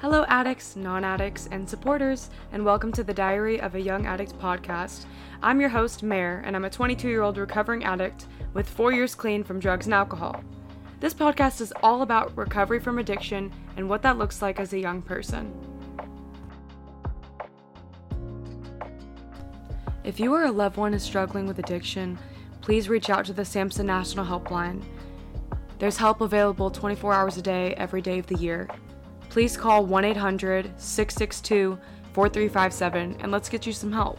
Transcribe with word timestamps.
Hello, 0.00 0.24
addicts, 0.28 0.76
non 0.76 1.02
addicts, 1.02 1.48
and 1.50 1.68
supporters, 1.68 2.30
and 2.52 2.64
welcome 2.64 2.92
to 2.92 3.02
the 3.02 3.12
Diary 3.12 3.60
of 3.60 3.74
a 3.74 3.80
Young 3.80 4.06
Addict 4.06 4.38
podcast. 4.38 5.06
I'm 5.42 5.60
your 5.60 5.70
host, 5.70 6.04
Mare, 6.04 6.40
and 6.46 6.54
I'm 6.54 6.64
a 6.64 6.70
22 6.70 7.08
year 7.08 7.22
old 7.22 7.36
recovering 7.36 7.82
addict 7.82 8.26
with 8.54 8.68
four 8.68 8.92
years 8.92 9.16
clean 9.16 9.42
from 9.42 9.58
drugs 9.58 9.86
and 9.86 9.94
alcohol. 9.94 10.40
This 11.00 11.12
podcast 11.12 11.60
is 11.60 11.72
all 11.82 12.02
about 12.02 12.36
recovery 12.36 12.78
from 12.78 13.00
addiction 13.00 13.50
and 13.76 13.88
what 13.88 14.02
that 14.02 14.18
looks 14.18 14.40
like 14.40 14.60
as 14.60 14.72
a 14.72 14.78
young 14.78 15.02
person. 15.02 15.52
If 20.04 20.20
you 20.20 20.32
or 20.32 20.44
a 20.44 20.52
loved 20.52 20.76
one 20.76 20.94
is 20.94 21.02
struggling 21.02 21.48
with 21.48 21.58
addiction, 21.58 22.20
please 22.60 22.88
reach 22.88 23.10
out 23.10 23.24
to 23.24 23.32
the 23.32 23.42
SAMHSA 23.42 23.84
National 23.84 24.24
Helpline. 24.24 24.80
There's 25.80 25.96
help 25.96 26.20
available 26.20 26.70
24 26.70 27.12
hours 27.12 27.36
a 27.36 27.42
day, 27.42 27.74
every 27.74 28.00
day 28.00 28.20
of 28.20 28.28
the 28.28 28.36
year. 28.36 28.68
Please 29.38 29.56
call 29.56 29.86
1 29.86 30.04
800 30.04 30.64
662 30.80 31.78
4357 32.12 33.18
and 33.20 33.30
let's 33.30 33.48
get 33.48 33.66
you 33.66 33.72
some 33.72 33.92
help. 33.92 34.18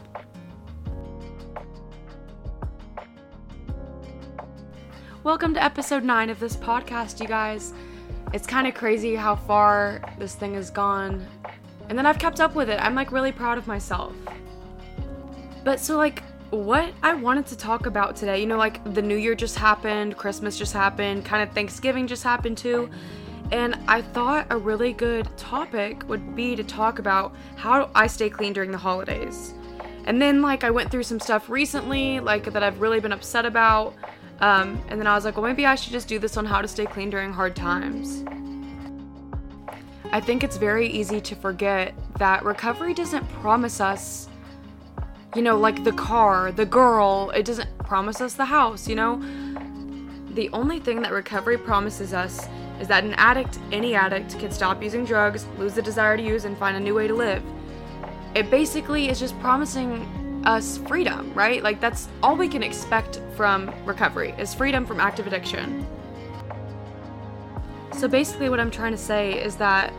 Welcome 5.23 5.53
to 5.55 5.61
episode 5.61 6.05
9 6.05 6.29
of 6.29 6.39
this 6.39 6.55
podcast, 6.55 7.19
you 7.19 7.27
guys. 7.27 7.73
It's 8.31 8.47
kind 8.47 8.65
of 8.65 8.75
crazy 8.75 9.13
how 9.13 9.35
far 9.35 10.01
this 10.17 10.35
thing 10.35 10.53
has 10.53 10.69
gone. 10.71 11.27
And 11.89 11.97
then 11.97 12.05
I've 12.05 12.17
kept 12.17 12.39
up 12.39 12.55
with 12.55 12.69
it. 12.69 12.79
I'm 12.79 12.95
like 12.95 13.11
really 13.11 13.33
proud 13.33 13.57
of 13.57 13.67
myself. 13.67 14.15
But 15.65 15.81
so, 15.81 15.97
like, 15.97 16.23
what 16.51 16.93
I 17.03 17.13
wanted 17.13 17.45
to 17.47 17.57
talk 17.57 17.87
about 17.87 18.15
today, 18.15 18.39
you 18.39 18.47
know, 18.47 18.57
like 18.57 18.81
the 18.93 19.01
new 19.01 19.17
year 19.17 19.35
just 19.35 19.57
happened, 19.57 20.15
Christmas 20.15 20.57
just 20.57 20.71
happened, 20.71 21.25
kind 21.25 21.43
of 21.43 21.53
Thanksgiving 21.53 22.07
just 22.07 22.23
happened 22.23 22.57
too. 22.57 22.89
And 23.51 23.75
I 23.87 24.01
thought 24.01 24.47
a 24.49 24.57
really 24.57 24.93
good 24.93 25.27
topic 25.37 26.07
would 26.07 26.35
be 26.35 26.55
to 26.55 26.63
talk 26.63 26.99
about 26.99 27.35
how 27.55 27.89
I 27.95 28.07
stay 28.07 28.29
clean 28.29 28.53
during 28.53 28.71
the 28.71 28.77
holidays. 28.77 29.53
And 30.05 30.21
then, 30.21 30.41
like, 30.41 30.63
I 30.63 30.71
went 30.71 30.91
through 30.91 31.03
some 31.03 31.19
stuff 31.19 31.49
recently, 31.49 32.19
like, 32.19 32.45
that 32.45 32.63
I've 32.63 32.79
really 32.79 32.99
been 32.99 33.11
upset 33.11 33.45
about. 33.45 33.93
Um, 34.39 34.81
and 34.87 34.99
then 34.99 35.07
I 35.07 35.15
was 35.15 35.25
like, 35.25 35.35
well, 35.35 35.45
maybe 35.45 35.65
I 35.65 35.75
should 35.75 35.91
just 35.91 36.07
do 36.07 36.19
this 36.19 36.37
on 36.37 36.45
how 36.45 36.61
to 36.61 36.67
stay 36.67 36.85
clean 36.85 37.09
during 37.09 37.33
hard 37.33 37.55
times. 37.55 38.23
I 40.11 40.19
think 40.19 40.43
it's 40.43 40.57
very 40.57 40.87
easy 40.87 41.21
to 41.21 41.35
forget 41.35 41.93
that 42.17 42.43
recovery 42.43 42.93
doesn't 42.93 43.27
promise 43.29 43.81
us 43.81 44.29
you 45.35 45.41
know, 45.43 45.57
like 45.57 45.83
the 45.83 45.91
car, 45.91 46.51
the 46.51 46.65
girl, 46.65 47.31
it 47.35 47.45
doesn't 47.45 47.77
promise 47.79 48.19
us 48.19 48.33
the 48.33 48.45
house, 48.45 48.87
you 48.87 48.95
know? 48.95 49.21
The 50.33 50.49
only 50.53 50.79
thing 50.79 51.01
that 51.03 51.11
recovery 51.11 51.57
promises 51.57 52.13
us 52.13 52.47
is 52.79 52.87
that 52.87 53.03
an 53.03 53.13
addict, 53.15 53.59
any 53.71 53.95
addict, 53.95 54.37
can 54.39 54.51
stop 54.51 54.81
using 54.81 55.05
drugs, 55.05 55.45
lose 55.57 55.73
the 55.73 55.81
desire 55.81 56.17
to 56.17 56.23
use, 56.23 56.45
and 56.45 56.57
find 56.57 56.77
a 56.77 56.79
new 56.79 56.95
way 56.95 57.07
to 57.07 57.13
live. 57.13 57.43
It 58.35 58.49
basically 58.49 59.09
is 59.09 59.19
just 59.19 59.39
promising 59.39 60.43
us 60.45 60.77
freedom, 60.79 61.33
right? 61.33 61.61
Like, 61.61 61.81
that's 61.81 62.07
all 62.23 62.35
we 62.35 62.47
can 62.47 62.63
expect 62.63 63.19
from 63.35 63.73
recovery 63.85 64.33
is 64.37 64.53
freedom 64.53 64.85
from 64.85 64.99
active 64.99 65.27
addiction. 65.27 65.85
So, 67.91 68.07
basically, 68.07 68.49
what 68.49 68.59
I'm 68.59 68.71
trying 68.71 68.91
to 68.91 68.97
say 68.97 69.33
is 69.43 69.55
that 69.57 69.93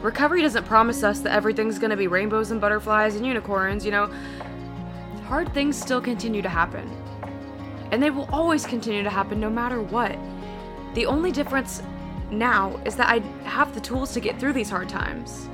recovery 0.00 0.42
doesn't 0.42 0.64
promise 0.64 1.02
us 1.02 1.20
that 1.20 1.32
everything's 1.32 1.78
gonna 1.78 1.96
be 1.96 2.06
rainbows 2.06 2.50
and 2.50 2.60
butterflies 2.60 3.16
and 3.16 3.26
unicorns, 3.26 3.84
you 3.84 3.90
know? 3.90 4.10
hard 5.32 5.54
things 5.54 5.80
still 5.80 5.98
continue 5.98 6.42
to 6.42 6.48
happen. 6.50 6.86
And 7.90 8.02
they 8.02 8.10
will 8.10 8.28
always 8.30 8.66
continue 8.66 9.02
to 9.02 9.08
happen 9.08 9.40
no 9.40 9.48
matter 9.48 9.80
what. 9.80 10.14
The 10.92 11.06
only 11.06 11.32
difference 11.32 11.82
now 12.32 12.80
is 12.84 12.96
that 12.96 13.08
I 13.08 13.18
have 13.44 13.74
the 13.74 13.80
tools 13.80 14.12
to 14.14 14.20
get 14.20 14.40
through 14.40 14.54
these 14.54 14.70
hard 14.70 14.88
times. 14.88 15.48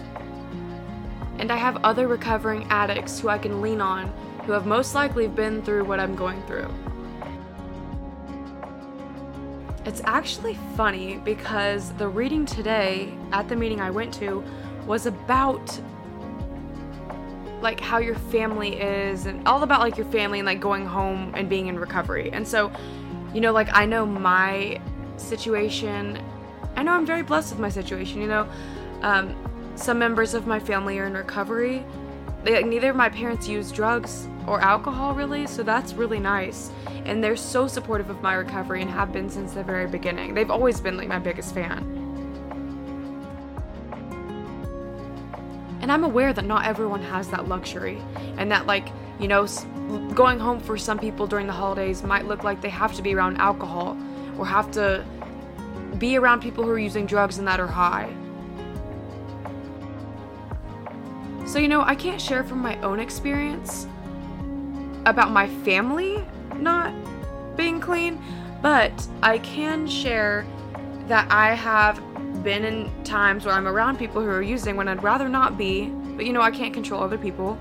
And 1.38 1.52
I 1.52 1.56
have 1.56 1.76
other 1.84 2.08
recovering 2.08 2.64
addicts 2.70 3.20
who 3.20 3.28
I 3.28 3.38
can 3.38 3.60
lean 3.60 3.80
on 3.80 4.12
who 4.44 4.52
have 4.52 4.64
most 4.64 4.94
likely 4.94 5.28
been 5.28 5.62
through 5.62 5.84
what 5.84 6.00
I'm 6.00 6.16
going 6.16 6.42
through. 6.44 6.72
It's 9.84 10.00
actually 10.04 10.58
funny 10.74 11.18
because 11.18 11.92
the 11.94 12.08
reading 12.08 12.46
today 12.46 13.14
at 13.32 13.48
the 13.48 13.56
meeting 13.56 13.80
I 13.80 13.90
went 13.90 14.14
to 14.14 14.42
was 14.86 15.06
about 15.06 15.78
like 17.60 17.80
how 17.80 17.98
your 17.98 18.14
family 18.14 18.80
is 18.80 19.26
and 19.26 19.46
all 19.46 19.62
about 19.62 19.80
like 19.80 19.96
your 19.96 20.06
family 20.06 20.38
and 20.38 20.46
like 20.46 20.60
going 20.60 20.86
home 20.86 21.32
and 21.34 21.48
being 21.48 21.66
in 21.66 21.78
recovery. 21.78 22.30
And 22.32 22.46
so, 22.46 22.72
you 23.34 23.40
know, 23.40 23.52
like 23.52 23.68
I 23.72 23.84
know 23.84 24.06
my 24.06 24.80
situation. 25.16 26.22
I 26.78 26.82
know 26.84 26.92
I'm 26.92 27.04
very 27.04 27.24
blessed 27.24 27.50
with 27.50 27.58
my 27.58 27.70
situation, 27.70 28.20
you 28.20 28.28
know. 28.28 28.48
Um, 29.02 29.34
some 29.74 29.98
members 29.98 30.32
of 30.32 30.46
my 30.46 30.60
family 30.60 30.96
are 31.00 31.06
in 31.06 31.14
recovery. 31.14 31.84
They, 32.44 32.54
like, 32.54 32.66
neither 32.66 32.90
of 32.90 32.94
my 32.94 33.08
parents 33.08 33.48
use 33.48 33.72
drugs 33.72 34.28
or 34.46 34.60
alcohol 34.60 35.12
really, 35.12 35.48
so 35.48 35.64
that's 35.64 35.94
really 35.94 36.20
nice. 36.20 36.70
And 37.04 37.22
they're 37.22 37.34
so 37.34 37.66
supportive 37.66 38.10
of 38.10 38.22
my 38.22 38.34
recovery 38.34 38.80
and 38.80 38.88
have 38.92 39.12
been 39.12 39.28
since 39.28 39.54
the 39.54 39.64
very 39.64 39.88
beginning. 39.88 40.34
They've 40.34 40.52
always 40.52 40.80
been 40.80 40.96
like 40.96 41.08
my 41.08 41.18
biggest 41.18 41.52
fan. 41.52 41.78
And 45.82 45.90
I'm 45.90 46.04
aware 46.04 46.32
that 46.32 46.44
not 46.44 46.64
everyone 46.64 47.02
has 47.02 47.26
that 47.30 47.48
luxury, 47.48 48.00
and 48.36 48.52
that, 48.52 48.66
like, 48.68 48.86
you 49.18 49.26
know, 49.26 49.48
going 50.14 50.38
home 50.38 50.60
for 50.60 50.78
some 50.78 51.00
people 51.00 51.26
during 51.26 51.48
the 51.48 51.52
holidays 51.52 52.04
might 52.04 52.26
look 52.26 52.44
like 52.44 52.60
they 52.60 52.70
have 52.70 52.94
to 52.94 53.02
be 53.02 53.16
around 53.16 53.38
alcohol 53.38 53.96
or 54.38 54.46
have 54.46 54.70
to 54.70 55.04
be 55.98 56.16
around 56.16 56.40
people 56.40 56.64
who 56.64 56.70
are 56.70 56.78
using 56.78 57.06
drugs 57.06 57.38
and 57.38 57.46
that 57.48 57.60
are 57.60 57.66
high. 57.66 58.12
So, 61.46 61.58
you 61.58 61.68
know, 61.68 61.80
I 61.82 61.94
can't 61.94 62.20
share 62.20 62.44
from 62.44 62.58
my 62.58 62.78
own 62.82 63.00
experience 63.00 63.86
about 65.06 65.30
my 65.30 65.48
family 65.64 66.22
not 66.56 66.92
being 67.56 67.80
clean, 67.80 68.22
but 68.60 69.06
I 69.22 69.38
can 69.38 69.86
share 69.86 70.46
that 71.06 71.30
I 71.30 71.54
have 71.54 72.02
been 72.42 72.64
in 72.64 73.04
times 73.04 73.46
where 73.46 73.54
I'm 73.54 73.66
around 73.66 73.98
people 73.98 74.22
who 74.22 74.28
are 74.28 74.42
using 74.42 74.76
when 74.76 74.88
I'd 74.88 75.02
rather 75.02 75.28
not 75.28 75.56
be, 75.56 75.86
but 75.86 76.26
you 76.26 76.32
know, 76.32 76.42
I 76.42 76.50
can't 76.50 76.74
control 76.74 77.02
other 77.02 77.18
people. 77.18 77.58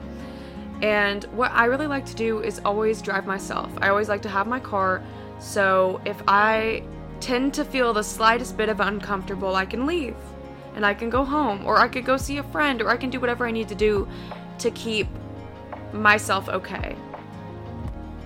And 0.81 1.23
what 1.25 1.51
I 1.53 1.65
really 1.65 1.87
like 1.87 2.05
to 2.07 2.15
do 2.15 2.41
is 2.41 2.59
always 2.65 3.01
drive 3.01 3.25
myself. 3.25 3.71
I 3.81 3.89
always 3.89 4.09
like 4.09 4.21
to 4.23 4.29
have 4.29 4.47
my 4.47 4.59
car, 4.59 5.01
so 5.39 6.01
if 6.05 6.21
I 6.27 6.83
tend 7.19 7.53
to 7.55 7.65
feel 7.65 7.93
the 7.93 8.03
slightest 8.03 8.57
bit 8.57 8.69
of 8.69 8.79
uncomfortable, 8.79 9.55
I 9.55 9.65
can 9.65 9.85
leave 9.85 10.15
and 10.75 10.85
I 10.85 10.93
can 10.93 11.09
go 11.09 11.25
home, 11.25 11.65
or 11.65 11.77
I 11.79 11.87
could 11.87 12.05
go 12.05 12.17
see 12.17 12.37
a 12.37 12.43
friend, 12.43 12.81
or 12.83 12.89
I 12.89 12.97
can 12.97 13.09
do 13.09 13.19
whatever 13.19 13.47
I 13.47 13.51
need 13.51 13.67
to 13.69 13.75
do 13.75 14.07
to 14.59 14.69
keep 14.71 15.07
myself 15.91 16.47
okay. 16.49 16.95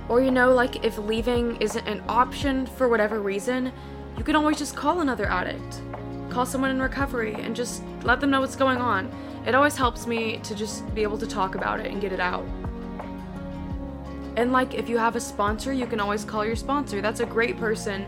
Or, 0.09 0.21
you 0.21 0.31
know, 0.31 0.51
like 0.51 0.83
if 0.83 0.97
leaving 0.97 1.55
isn't 1.61 1.87
an 1.87 2.03
option 2.09 2.65
for 2.65 2.89
whatever 2.89 3.21
reason, 3.21 3.71
you 4.17 4.25
can 4.25 4.35
always 4.35 4.57
just 4.57 4.75
call 4.75 4.99
another 4.99 5.27
addict 5.27 5.81
call 6.31 6.45
someone 6.45 6.71
in 6.71 6.81
recovery 6.81 7.35
and 7.35 7.55
just 7.55 7.83
let 8.03 8.19
them 8.21 8.29
know 8.29 8.39
what's 8.39 8.55
going 8.55 8.79
on. 8.79 9.11
It 9.45 9.53
always 9.53 9.75
helps 9.75 10.07
me 10.07 10.37
to 10.43 10.55
just 10.55 10.93
be 10.95 11.03
able 11.03 11.17
to 11.17 11.27
talk 11.27 11.55
about 11.55 11.79
it 11.79 11.91
and 11.91 12.01
get 12.01 12.13
it 12.13 12.19
out. 12.19 12.45
And 14.37 14.51
like 14.51 14.73
if 14.73 14.87
you 14.87 14.97
have 14.97 15.15
a 15.15 15.19
sponsor, 15.19 15.73
you 15.73 15.85
can 15.85 15.99
always 15.99 16.23
call 16.23 16.45
your 16.45 16.55
sponsor. 16.55 17.01
That's 17.01 17.19
a 17.19 17.25
great 17.25 17.57
person 17.57 18.05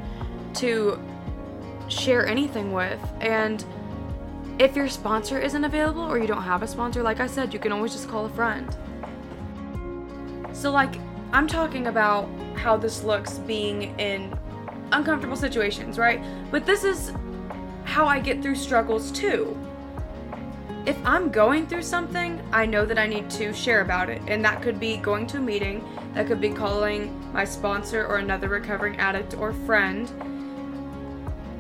to 0.56 1.00
share 1.88 2.26
anything 2.26 2.72
with. 2.72 3.00
And 3.22 3.64
if 4.60 4.76
your 4.76 4.88
sponsor 4.88 5.40
isn't 5.40 5.64
available 5.64 6.02
or 6.02 6.18
you 6.18 6.28
don't 6.28 6.44
have 6.44 6.64
a 6.64 6.68
sponsor, 6.68 7.04
like 7.04 7.20
I 7.20 7.28
said, 7.28 7.54
you 7.54 7.60
can 7.60 7.72
always 7.72 7.94
just 7.94 8.08
call 8.08 8.26
a 8.26 8.30
friend. 8.30 8.76
So, 10.54 10.72
like, 10.72 10.96
I'm 11.32 11.48
talking 11.48 11.88
about 11.88 12.30
how 12.56 12.78
this 12.78 13.04
looks 13.04 13.40
being 13.40 13.98
in 14.00 14.38
uncomfortable 14.92 15.36
situations, 15.36 15.98
right? 15.98 16.24
But 16.52 16.66
this 16.66 16.84
is 16.84 17.12
how 17.84 18.06
I 18.06 18.20
get 18.20 18.42
through 18.42 18.56
struggles 18.56 19.12
too. 19.12 19.58
If 20.86 20.98
I'm 21.06 21.32
going 21.32 21.66
through 21.66 21.84
something, 21.84 22.42
I 22.52 22.66
know 22.66 22.86
that 22.86 23.00
I 23.00 23.08
need 23.08 23.30
to 23.32 23.54
share 23.54 23.82
about 23.82 24.10
it, 24.10 24.22
and 24.28 24.44
that 24.44 24.62
could 24.62 24.80
be 24.80 24.98
going 24.98 25.26
to 25.28 25.38
a 25.38 25.42
meeting, 25.42 25.84
that 26.14 26.28
could 26.28 26.42
be 26.42 26.50
calling 26.50 27.32
my 27.32 27.46
sponsor 27.46 28.06
or 28.06 28.18
another 28.18 28.50
recovering 28.50 28.98
addict 28.98 29.36
or 29.36 29.54
friend. 29.54 30.12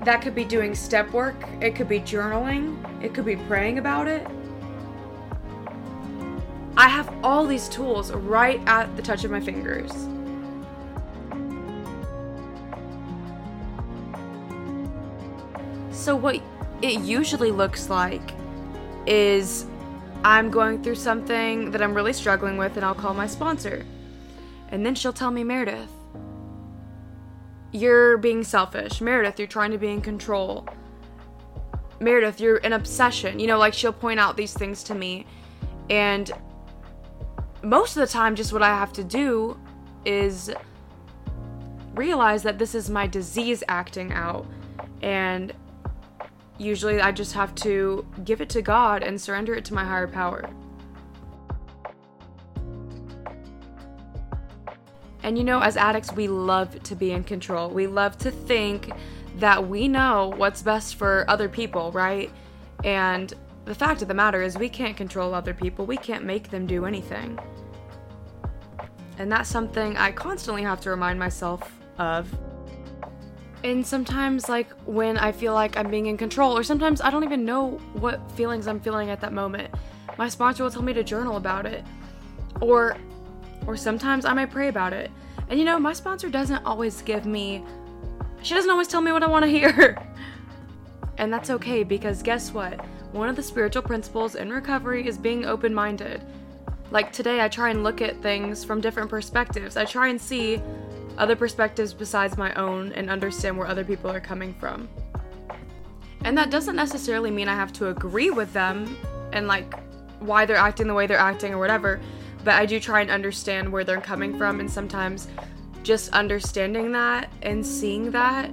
That 0.06 0.22
could 0.22 0.36
be 0.36 0.44
doing 0.44 0.76
step 0.76 1.12
work, 1.12 1.36
it 1.62 1.76
could 1.76 1.88
be 1.88 2.00
journaling, 2.00 2.78
it 3.02 3.14
could 3.14 3.26
be 3.26 3.38
praying 3.38 3.80
about 3.80 4.08
it. 4.08 4.28
I 6.76 6.90
have 6.90 7.14
all 7.24 7.46
these 7.46 7.70
tools 7.70 8.12
right 8.12 8.60
at 8.68 8.94
the 8.98 9.02
touch 9.02 9.24
of 9.24 9.32
my 9.32 9.40
fingers. 9.40 9.92
So, 15.92 16.18
what 16.18 16.42
it 16.82 17.00
usually 17.00 17.52
looks 17.52 17.90
like 17.90 18.34
is 19.06 19.66
I'm 20.26 20.50
going 20.50 20.84
through 20.84 20.96
something 20.96 21.72
that 21.72 21.82
I'm 21.82 21.94
really 21.94 22.12
struggling 22.12 22.58
with, 22.58 22.76
and 22.76 22.86
I'll 22.86 22.96
call 22.96 23.14
my 23.14 23.28
sponsor. 23.28 23.86
And 24.70 24.86
then 24.86 24.96
she'll 24.96 25.14
tell 25.14 25.32
me, 25.32 25.46
Meredith, 25.46 25.90
you're 27.74 28.18
being 28.18 28.44
selfish. 28.44 29.02
Meredith, 29.02 29.40
you're 29.40 29.48
trying 29.48 29.72
to 29.72 29.78
be 29.78 29.90
in 29.90 30.00
control. 30.00 30.66
Meredith, 32.00 32.40
you're 32.40 32.58
an 32.58 32.74
obsession. 32.74 33.40
You 33.40 33.48
know, 33.48 33.58
like 33.58 33.74
she'll 33.74 33.92
point 33.92 34.20
out 34.20 34.38
these 34.38 34.54
things 34.54 34.84
to 34.84 34.96
me. 34.96 35.26
And 35.90 36.32
most 37.64 37.98
of 37.98 38.02
the 38.02 38.08
time, 38.08 38.36
just 38.36 38.54
what 38.54 38.62
I 38.62 38.68
have 38.68 38.94
to 38.94 39.04
do 39.04 39.60
is 40.06 40.52
realize 41.96 42.44
that 42.44 42.60
this 42.60 42.76
is 42.76 42.90
my 42.90 43.08
disease 43.08 43.64
acting 43.68 44.14
out. 44.14 44.46
And 45.02 45.52
usually 46.58 47.02
I 47.02 47.12
just 47.12 47.34
have 47.34 47.56
to 47.56 48.06
give 48.24 48.40
it 48.40 48.50
to 48.50 48.62
God 48.62 49.02
and 49.04 49.20
surrender 49.20 49.56
it 49.56 49.66
to 49.66 49.74
my 49.74 49.84
higher 49.84 50.08
power. 50.08 50.50
And 55.24 55.38
you 55.38 55.44
know, 55.44 55.62
as 55.62 55.78
addicts, 55.78 56.12
we 56.12 56.28
love 56.28 56.84
to 56.84 56.96
be 56.96 57.12
in 57.12 57.24
control. 57.24 57.70
We 57.70 57.88
love 57.88 58.18
to 58.20 58.30
think 58.30 58.92
that 59.38 59.68
we 59.68 59.88
know 59.88 60.34
what's 60.36 60.62
best 60.62 60.96
for 60.96 61.26
other 61.28 61.50
people, 61.50 61.92
right? 61.92 62.30
And 62.84 63.34
the 63.66 63.74
fact 63.74 64.02
of 64.02 64.10
the 64.10 64.14
matter 64.14 64.42
is, 64.42 64.58
we 64.58 64.70
can't 64.70 64.98
control 64.98 65.34
other 65.34 65.54
people, 65.54 65.86
we 65.86 65.98
can't 65.98 66.26
make 66.26 66.50
them 66.50 66.68
do 66.68 66.86
anything. 66.86 67.40
And 69.18 69.32
that's 69.32 69.50
something 69.50 69.96
I 69.96 70.12
constantly 70.12 70.64
have 70.64 70.82
to 70.82 70.90
remind 70.90 71.18
myself 71.18 71.72
of. 71.98 72.28
And 73.64 73.88
sometimes, 73.88 74.50
like, 74.50 74.70
when 74.86 75.18
I 75.18 75.32
feel 75.32 75.54
like 75.54 75.78
I'm 75.78 75.90
being 75.90 76.08
in 76.08 76.18
control, 76.18 76.58
or 76.58 76.64
sometimes 76.64 77.00
I 77.00 77.10
don't 77.10 77.24
even 77.24 77.46
know 77.46 77.80
what 77.94 78.30
feelings 78.34 78.68
I'm 78.68 78.82
feeling 78.82 79.10
at 79.10 79.22
that 79.22 79.32
moment, 79.32 79.74
my 80.18 80.28
sponsor 80.28 80.64
will 80.64 80.72
tell 80.72 80.82
me 80.82 80.92
to 80.94 81.04
journal 81.04 81.38
about 81.38 81.66
it. 81.66 81.86
Or, 82.60 82.98
or 83.68 83.78
sometimes 83.78 84.26
I 84.26 84.34
might 84.34 84.52
pray 84.52 84.68
about 84.68 84.94
it. 84.94 85.12
And 85.50 85.60
you 85.60 85.66
know, 85.66 85.80
my 85.80 85.94
sponsor 85.94 86.30
doesn't 86.30 86.66
always 86.66 87.02
give 87.02 87.26
me 87.26 87.64
she 88.44 88.54
doesn't 88.54 88.70
always 88.70 88.90
tell 88.90 89.02
me 89.02 89.12
what 89.14 89.24
I 89.24 89.28
want 89.28 89.44
to 89.44 89.50
hear. 89.50 89.98
and 91.18 91.32
that's 91.32 91.50
okay 91.50 91.84
because 91.84 92.22
guess 92.22 92.52
what? 92.52 92.86
One 93.14 93.30
of 93.30 93.36
the 93.36 93.44
spiritual 93.44 93.84
principles 93.84 94.36
in 94.36 94.52
recovery 94.52 95.08
is 95.08 95.18
being 95.18 95.46
open 95.46 95.74
minded. 95.74 96.22
Like 96.92 97.12
today, 97.14 97.42
I 97.42 97.48
try 97.48 97.70
and 97.70 97.84
look 97.84 98.02
at 98.02 98.22
things 98.22 98.64
from 98.64 98.82
different 98.82 99.10
perspectives. 99.10 99.78
I 99.78 99.86
try 99.86 100.10
and 100.10 100.20
see 100.20 100.62
other 101.18 101.36
perspectives 101.36 101.94
besides 101.94 102.38
my 102.38 102.54
own 102.56 102.92
and 102.94 103.10
understand 103.10 103.58
where 103.58 103.68
other 103.68 103.86
people 103.86 104.12
are 104.12 104.20
coming 104.20 104.54
from. 104.56 104.90
And 106.26 106.38
that 106.38 106.50
doesn't 106.50 106.76
necessarily 106.76 107.32
mean 107.32 107.48
I 107.48 107.56
have 107.56 107.72
to 107.74 107.88
agree 107.88 108.30
with 108.30 108.52
them 108.54 108.98
and 109.32 109.48
like 109.48 109.74
why 110.20 110.46
they're 110.46 110.56
acting 110.56 110.88
the 110.88 110.94
way 110.94 111.08
they're 111.08 111.18
acting 111.18 111.54
or 111.54 111.60
whatever, 111.60 112.00
but 112.44 112.56
I 112.56 112.66
do 112.66 112.80
try 112.80 113.02
and 113.02 113.10
understand 113.10 113.72
where 113.72 113.84
they're 113.84 114.02
coming 114.02 114.38
from 114.38 114.60
and 114.60 114.70
sometimes 114.70 115.28
just 115.84 116.12
understanding 116.14 116.92
that 116.94 117.30
and 117.42 117.66
seeing 117.66 118.12
that 118.12 118.50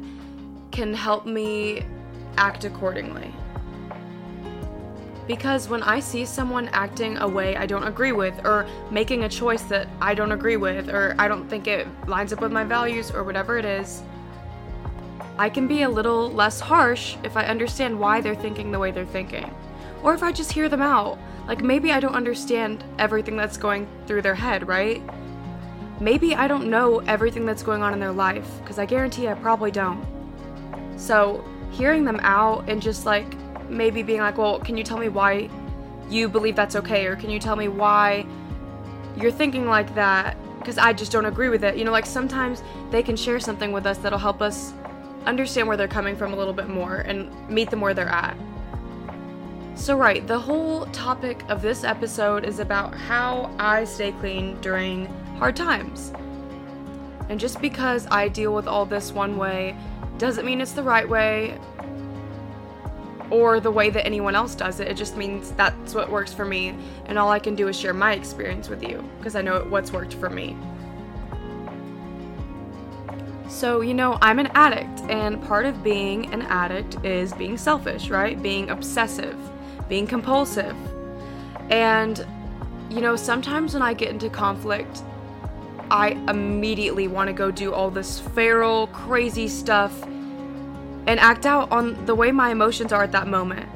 can 0.71 0.95
help 0.95 1.27
me 1.27 1.85
act 2.37 2.65
accordingly. 2.65 3.33
Because 5.27 5.69
when 5.69 5.83
I 5.85 6.01
see 6.01 6.25
someone 6.25 6.69
acting 6.73 7.19
a 7.19 7.29
way 7.29 7.57
I 7.57 7.67
don't 7.67 7.85
agree 7.85 8.11
with, 8.11 8.45
or 8.45 8.67
making 8.91 9.25
a 9.25 9.29
choice 9.29 9.63
that 9.63 9.89
I 10.01 10.13
don't 10.13 10.33
agree 10.33 10.57
with, 10.57 10.89
or 10.89 11.15
I 11.19 11.29
don't 11.29 11.49
think 11.49 11.69
it 11.69 11.87
lines 12.09 12.33
up 12.33 12.41
with 12.41 12.51
my 12.51 12.65
values, 12.65 13.13
or 13.13 13.23
whatever 13.23 13.57
it 13.57 13.65
is, 13.65 14.03
I 15.39 15.49
can 15.49 15.69
be 15.69 15.83
a 15.83 15.89
little 15.89 16.33
less 16.33 16.59
harsh 16.59 17.17
if 17.23 17.37
I 17.37 17.45
understand 17.45 17.99
why 17.99 18.21
they're 18.21 18.35
thinking 18.35 18.73
the 18.73 18.79
way 18.79 18.91
they're 18.91 19.07
thinking. 19.07 19.55
Or 20.03 20.15
if 20.15 20.23
I 20.23 20.33
just 20.33 20.51
hear 20.51 20.69
them 20.69 20.83
out. 20.83 21.17
Like 21.51 21.63
maybe 21.63 21.93
I 21.93 22.01
don't 22.01 22.15
understand 22.15 22.85
everything 22.99 23.37
that's 23.37 23.59
going 23.59 23.87
through 24.07 24.23
their 24.23 24.37
head, 24.37 24.67
right? 24.67 25.03
maybe 26.01 26.35
I 26.35 26.49
don't 26.49 26.69
know 26.69 27.01
everything 27.01 27.45
that's 27.45 27.63
going 27.63 27.83
on 27.83 27.93
in 27.93 28.01
their 28.01 28.13
life, 28.13 28.49
because 28.63 28.79
I 28.79 28.87
guarantee 28.87 29.29
I 29.29 29.35
probably 29.35 29.71
don't. 29.71 30.05
So, 30.97 31.45
hearing 31.71 32.05
them 32.05 32.19
out 32.23 32.69
and 32.69 32.83
just 32.83 33.07
like 33.07 33.37
maybe 33.69 34.03
being 34.03 34.21
like, 34.21 34.39
well, 34.39 34.59
can 34.59 34.77
you 34.77 34.83
tell 34.83 34.99
me 34.99 35.09
why 35.09 35.49
you 36.09 36.29
believe 36.29 36.57
that's 36.57 36.75
okay? 36.75 37.07
Or 37.07 37.15
can 37.15 37.31
you 37.31 37.39
tell 37.39 37.55
me 37.55 37.69
why 37.69 38.27
you're 39.17 39.31
thinking 39.31 39.67
like 39.67 39.95
that? 39.95 40.37
Because 40.59 40.79
I 40.79 40.93
just 40.93 41.13
don't 41.13 41.27
agree 41.27 41.49
with 41.49 41.63
it. 41.63 41.77
You 41.77 41.85
know, 41.85 41.93
like 41.93 42.07
sometimes 42.07 42.63
they 42.91 43.03
can 43.03 43.17
share 43.17 43.39
something 43.39 43.71
with 43.71 43.87
us 43.87 43.99
that'll 43.99 44.19
help 44.19 44.43
us 44.43 44.73
understand 45.27 45.69
where 45.69 45.77
they're 45.77 45.87
coming 45.89 46.17
from 46.17 46.33
a 46.33 46.37
little 46.37 46.55
bit 46.55 46.69
more 46.69 46.97
and 46.97 47.31
meet 47.49 47.71
them 47.71 47.81
where 47.81 47.95
they're 47.95 48.09
at. 48.09 48.37
So, 49.81 49.97
right, 49.97 50.27
the 50.27 50.39
whole 50.39 50.85
topic 50.93 51.43
of 51.49 51.63
this 51.63 51.85
episode 51.85 52.45
is 52.45 52.59
about 52.59 52.95
how 52.95 53.51
I 53.59 53.85
stay 53.85 54.13
clean 54.13 54.61
during 54.61 55.07
hard 55.39 55.57
times. 55.57 56.13
And 57.31 57.41
just 57.41 57.63
because 57.63 58.07
I 58.11 58.29
deal 58.29 58.55
with 58.55 58.69
all 58.69 58.85
this 58.85 59.11
one 59.11 59.39
way 59.39 59.75
doesn't 60.19 60.45
mean 60.45 60.61
it's 60.61 60.73
the 60.73 60.83
right 60.83 61.09
way 61.09 61.59
or 63.31 63.59
the 63.59 63.71
way 63.71 63.89
that 63.89 64.05
anyone 64.05 64.35
else 64.35 64.55
does 64.55 64.81
it. 64.81 64.89
It 64.89 64.99
just 64.99 65.17
means 65.17 65.53
that's 65.53 65.95
what 65.95 66.11
works 66.11 66.35
for 66.35 66.45
me, 66.45 66.75
and 67.07 67.19
all 67.19 67.31
I 67.31 67.39
can 67.39 67.55
do 67.55 67.67
is 67.69 67.81
share 67.81 67.95
my 67.95 68.13
experience 68.13 68.69
with 68.69 68.83
you 68.83 69.03
because 69.17 69.35
I 69.35 69.41
know 69.41 69.65
what's 69.71 69.93
worked 69.93 70.13
for 70.13 70.29
me. 70.29 70.59
So, 73.49 73.81
you 73.81 73.95
know, 73.95 74.19
I'm 74.21 74.39
an 74.41 74.49
addict, 74.49 75.01
and 75.09 75.43
part 75.43 75.65
of 75.65 75.83
being 75.83 76.31
an 76.35 76.43
addict 76.43 77.03
is 77.03 77.33
being 77.33 77.57
selfish, 77.57 78.11
right? 78.11 78.41
Being 78.41 78.69
obsessive, 78.69 79.39
being 79.91 80.07
compulsive. 80.07 80.75
And, 81.69 82.25
you 82.89 83.03
know, 83.03 83.17
sometimes 83.17 83.75
when 83.75 83.83
I 83.83 83.93
get 83.93 84.09
into 84.09 84.31
conflict, 84.31 85.03
I 85.91 86.11
immediately 86.29 87.09
want 87.09 87.27
to 87.27 87.35
go 87.35 87.51
do 87.51 87.75
all 87.75 87.91
this 87.91 88.21
feral, 88.21 88.87
crazy 88.87 89.49
stuff 89.49 90.03
and 90.05 91.19
act 91.19 91.45
out 91.45 91.71
on 91.73 92.07
the 92.07 92.15
way 92.15 92.31
my 92.31 92.51
emotions 92.51 92.93
are 92.93 93.03
at 93.03 93.13
that 93.13 93.27
moment. 93.27 93.69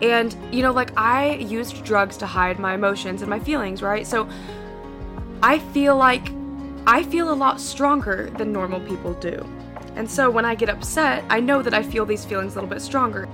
And, 0.00 0.34
you 0.52 0.62
know, 0.62 0.72
like 0.72 0.90
I 0.96 1.34
used 1.34 1.84
drugs 1.84 2.16
to 2.18 2.26
hide 2.26 2.58
my 2.58 2.74
emotions 2.74 3.22
and 3.22 3.30
my 3.30 3.38
feelings, 3.38 3.82
right? 3.82 4.06
So 4.06 4.28
I 5.42 5.58
feel 5.58 5.96
like 5.96 6.32
I 6.86 7.04
feel 7.04 7.30
a 7.30 7.34
lot 7.34 7.60
stronger 7.60 8.30
than 8.38 8.52
normal 8.52 8.80
people 8.80 9.14
do. 9.14 9.46
And 9.94 10.10
so 10.10 10.30
when 10.30 10.44
I 10.44 10.54
get 10.54 10.70
upset, 10.70 11.24
I 11.28 11.40
know 11.40 11.62
that 11.62 11.74
I 11.74 11.82
feel 11.82 12.06
these 12.06 12.24
feelings 12.24 12.52
a 12.52 12.54
little 12.56 12.70
bit 12.70 12.80
stronger. 12.80 13.28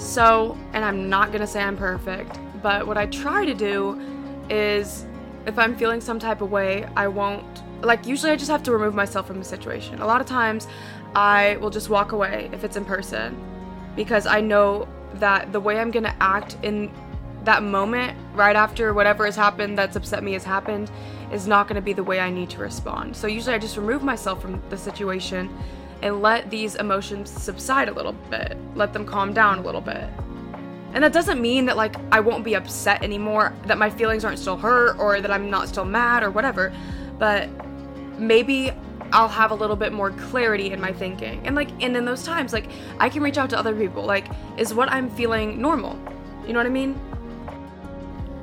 So, 0.00 0.56
and 0.72 0.82
I'm 0.82 1.10
not 1.10 1.30
gonna 1.30 1.46
say 1.46 1.62
I'm 1.62 1.76
perfect, 1.76 2.38
but 2.62 2.86
what 2.86 2.96
I 2.96 3.04
try 3.06 3.44
to 3.44 3.54
do 3.54 4.00
is 4.48 5.04
if 5.46 5.58
I'm 5.58 5.76
feeling 5.76 6.00
some 6.00 6.18
type 6.18 6.40
of 6.40 6.50
way, 6.50 6.88
I 6.96 7.06
won't 7.06 7.44
like 7.82 8.06
usually 8.06 8.32
I 8.32 8.36
just 8.36 8.50
have 8.50 8.62
to 8.64 8.72
remove 8.72 8.94
myself 8.94 9.26
from 9.26 9.38
the 9.38 9.44
situation. 9.44 10.00
A 10.00 10.06
lot 10.06 10.20
of 10.20 10.26
times 10.26 10.66
I 11.14 11.58
will 11.60 11.70
just 11.70 11.90
walk 11.90 12.12
away 12.12 12.48
if 12.52 12.64
it's 12.64 12.76
in 12.76 12.84
person 12.84 13.38
because 13.94 14.26
I 14.26 14.40
know 14.40 14.88
that 15.14 15.52
the 15.52 15.60
way 15.60 15.78
I'm 15.78 15.92
to 15.92 16.14
act 16.22 16.56
in 16.62 16.90
that 17.44 17.62
moment 17.62 18.16
right 18.34 18.56
after 18.56 18.92
whatever 18.94 19.24
has 19.26 19.36
happened 19.36 19.76
that's 19.78 19.96
upset 19.96 20.22
me 20.22 20.32
has 20.32 20.44
happened 20.44 20.90
is 21.32 21.46
not 21.46 21.68
going 21.68 21.76
to 21.76 21.82
be 21.82 21.92
the 21.92 22.04
way 22.04 22.20
I 22.20 22.30
need 22.30 22.50
to 22.50 22.58
respond. 22.58 23.16
So 23.16 23.26
usually 23.26 23.54
I 23.54 23.58
just 23.58 23.76
remove 23.76 24.02
myself 24.02 24.40
from 24.42 24.62
the 24.70 24.76
situation 24.76 25.50
and 26.02 26.22
let 26.22 26.50
these 26.50 26.74
emotions 26.76 27.30
subside 27.30 27.88
a 27.88 27.92
little 27.92 28.12
bit, 28.12 28.56
let 28.74 28.92
them 28.92 29.04
calm 29.04 29.32
down 29.32 29.58
a 29.58 29.62
little 29.62 29.80
bit. 29.80 30.08
And 30.92 31.04
that 31.04 31.12
doesn't 31.12 31.40
mean 31.40 31.66
that 31.66 31.76
like 31.76 31.96
I 32.10 32.20
won't 32.20 32.44
be 32.44 32.54
upset 32.54 33.02
anymore, 33.02 33.54
that 33.66 33.78
my 33.78 33.90
feelings 33.90 34.24
aren't 34.24 34.38
still 34.38 34.56
hurt 34.56 34.98
or 34.98 35.20
that 35.20 35.30
I'm 35.30 35.50
not 35.50 35.68
still 35.68 35.84
mad 35.84 36.22
or 36.22 36.30
whatever, 36.30 36.72
but 37.18 37.48
maybe 38.18 38.72
I'll 39.12 39.28
have 39.28 39.50
a 39.50 39.54
little 39.54 39.76
bit 39.76 39.92
more 39.92 40.10
clarity 40.10 40.72
in 40.72 40.80
my 40.80 40.92
thinking. 40.92 41.46
And 41.46 41.54
like 41.54 41.70
and 41.82 41.96
in 41.96 42.04
those 42.04 42.24
times 42.24 42.52
like 42.52 42.68
I 42.98 43.08
can 43.08 43.22
reach 43.22 43.38
out 43.38 43.50
to 43.50 43.58
other 43.58 43.74
people. 43.74 44.04
Like 44.04 44.26
is 44.56 44.74
what 44.74 44.90
I'm 44.90 45.08
feeling 45.10 45.60
normal? 45.60 45.98
You 46.46 46.52
know 46.52 46.58
what 46.58 46.66
I 46.66 46.70
mean? 46.70 46.98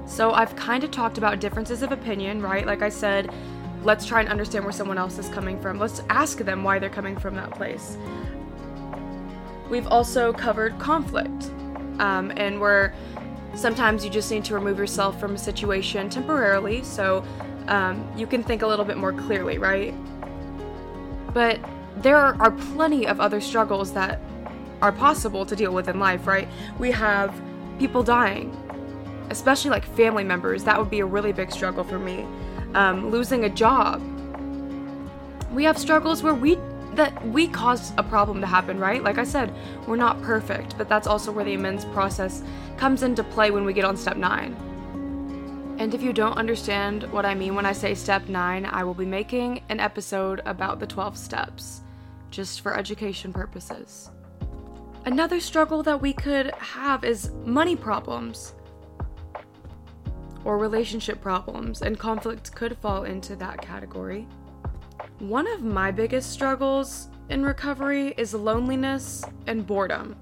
So 0.06 0.32
I've 0.32 0.56
kind 0.56 0.86
of 0.86 0.92
talked 0.92 1.18
about 1.18 1.40
differences 1.42 1.84
of 1.84 1.92
opinion, 1.92 2.42
right? 2.42 2.66
Like 2.66 2.82
I 2.82 2.90
said, 2.90 3.34
let's 3.88 4.06
try 4.06 4.20
and 4.20 4.28
understand 4.28 4.66
where 4.66 4.74
someone 4.74 4.98
else 4.98 5.18
is 5.18 5.30
coming 5.30 5.58
from. 5.62 5.80
Let's 5.80 6.02
ask 6.10 6.40
them 6.40 6.62
why 6.62 6.78
they're 6.78 6.90
coming 6.90 7.18
from 7.18 7.36
that 7.36 7.52
place. 7.52 7.98
We've 9.70 9.88
also 9.88 10.34
covered 10.34 10.78
conflict 10.78 11.52
um, 12.00 12.34
and 12.36 12.60
where 12.60 12.94
sometimes 13.56 14.04
you 14.04 14.12
just 14.12 14.30
need 14.30 14.44
to 14.44 14.54
remove 14.54 14.78
yourself 14.78 15.18
from 15.22 15.36
a 15.36 15.38
situation 15.38 16.10
temporarily 16.10 16.84
so 16.84 17.24
um, 17.70 18.06
you 18.18 18.28
can 18.28 18.44
think 18.44 18.62
a 18.62 18.68
little 18.68 18.84
bit 18.84 18.98
more 18.98 19.14
clearly, 19.14 19.58
right? 19.58 19.94
But 21.34 21.58
there 21.96 22.18
are 22.18 22.52
plenty 22.52 23.08
of 23.08 23.22
other 23.22 23.40
struggles 23.40 23.94
that 23.94 24.20
are 24.82 24.92
possible 24.92 25.46
to 25.46 25.56
deal 25.56 25.74
with 25.74 25.88
in 25.88 25.98
life, 25.98 26.28
right? 26.28 26.50
We 26.78 26.92
have 26.92 27.34
people 27.80 28.04
dying, 28.04 28.52
especially 29.30 29.72
like 29.72 29.86
family 29.86 30.26
members. 30.26 30.66
That 30.66 30.78
would 30.78 30.90
be 30.90 31.00
a 31.00 31.06
really 31.06 31.32
big 31.32 31.54
struggle 31.54 31.86
for 31.86 31.98
me. 31.98 32.26
Um, 32.74 33.10
losing 33.10 33.46
a 33.46 33.50
job. 33.50 34.02
We 35.52 35.64
have 35.64 35.78
struggles 35.78 36.22
where 36.22 36.34
we 36.34 36.58
that 36.98 37.26
we 37.28 37.48
caused 37.48 37.94
a 37.98 38.04
problem 38.04 38.42
to 38.42 38.48
happen, 38.48 38.80
right? 38.80 39.04
Like 39.04 39.18
I 39.18 39.24
said, 39.24 39.54
we're 39.88 39.98
not 39.98 40.22
perfect, 40.24 40.78
but 40.78 40.90
that's 40.90 41.08
also 41.08 41.32
where 41.32 41.46
the 41.46 41.54
amends 41.54 41.86
process 41.86 42.44
comes 42.76 43.04
into 43.04 43.24
play 43.24 43.52
when 43.52 43.66
we 43.66 43.74
get 43.74 43.86
on 43.86 43.96
step 43.96 44.18
9. 44.18 45.76
And 45.80 45.94
if 45.94 46.02
you 46.02 46.12
don't 46.12 46.38
understand 46.38 47.04
what 47.12 47.24
I 47.24 47.36
mean 47.36 47.54
when 47.54 47.68
I 47.68 47.72
say 47.72 47.94
step 47.94 48.28
9, 48.28 48.66
I 48.66 48.84
will 48.84 48.96
be 48.96 49.06
making 49.06 49.62
an 49.70 49.80
episode 49.80 50.42
about 50.46 50.80
the 50.80 50.88
12 50.88 51.16
steps, 51.16 51.82
just 52.32 52.62
for 52.62 52.76
education 52.76 53.32
purposes. 53.32 54.10
Another 55.06 55.40
struggle 55.40 55.84
that 55.84 56.02
we 56.02 56.14
could 56.14 56.52
have 56.56 57.04
is 57.04 57.32
money 57.46 57.76
problems 57.76 58.54
or 60.48 60.58
relationship 60.58 61.20
problems, 61.20 61.82
and 61.82 62.00
conflict 62.00 62.56
could 62.56 62.78
fall 62.78 63.04
into 63.04 63.36
that 63.36 63.62
category. 63.62 64.26
One 65.20 65.46
of 65.46 65.62
my 65.62 65.92
biggest 65.92 66.32
struggles 66.32 67.10
in 67.30 67.44
recovery 67.44 68.14
is 68.16 68.34
loneliness 68.34 69.26
and 69.48 69.68
boredom 69.68 70.16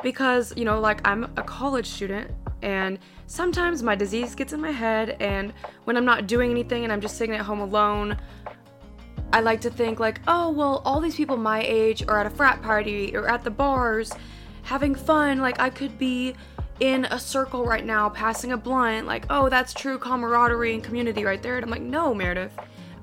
because, 0.00 0.56
you 0.56 0.64
know, 0.64 0.78
like 0.78 1.00
I'm 1.04 1.24
a 1.36 1.42
college 1.42 1.88
student 1.88 2.30
and 2.62 3.00
sometimes 3.26 3.82
my 3.82 3.96
disease 3.96 4.36
gets 4.36 4.52
in 4.52 4.60
my 4.60 4.70
head 4.70 5.16
and 5.18 5.52
when 5.82 5.96
I'm 5.96 6.04
not 6.04 6.28
doing 6.28 6.52
anything 6.52 6.84
and 6.84 6.92
I'm 6.92 7.00
just 7.00 7.18
sitting 7.18 7.34
at 7.34 7.40
home 7.40 7.58
alone, 7.58 8.16
I 9.32 9.40
like 9.40 9.60
to 9.62 9.70
think 9.70 9.98
like, 9.98 10.20
"Oh, 10.28 10.50
well, 10.50 10.82
all 10.84 11.00
these 11.00 11.16
people 11.16 11.36
my 11.36 11.60
age 11.60 12.04
are 12.06 12.20
at 12.20 12.26
a 12.26 12.30
frat 12.30 12.62
party 12.62 13.16
or 13.16 13.28
at 13.28 13.42
the 13.42 13.50
bars 13.50 14.12
having 14.62 14.94
fun, 14.94 15.40
like 15.40 15.60
I 15.60 15.70
could 15.70 15.98
be 15.98 16.34
in 16.80 17.04
a 17.06 17.18
circle 17.18 17.64
right 17.64 17.84
now 17.84 18.08
passing 18.08 18.52
a 18.52 18.56
blunt, 18.56 19.06
like, 19.06 19.26
"Oh, 19.30 19.48
that's 19.48 19.72
true 19.72 19.98
camaraderie 19.98 20.74
and 20.74 20.82
community 20.82 21.24
right 21.24 21.42
there." 21.42 21.56
And 21.56 21.64
I'm 21.64 21.70
like, 21.70 21.82
"No, 21.82 22.14
Meredith. 22.14 22.52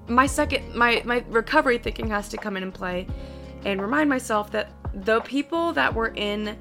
My 0.08 0.26
second 0.26 0.76
my 0.76 1.02
my 1.06 1.24
recovery 1.30 1.78
thinking 1.78 2.10
has 2.10 2.30
to 2.30 2.38
come 2.38 2.58
in 2.58 2.64
and 2.64 2.74
play 2.74 3.08
and 3.66 3.82
remind 3.82 4.10
myself 4.10 4.52
that 4.52 4.72
the 4.94 5.22
people 5.22 5.74
that 5.74 5.94
were 5.94 6.14
in 6.16 6.58